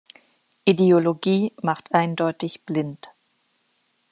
[0.65, 3.11] Ideologie macht eindeutig blind.